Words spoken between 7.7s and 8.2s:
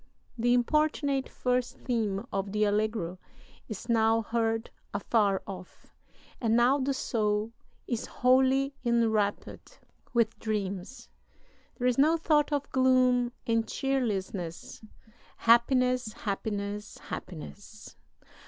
is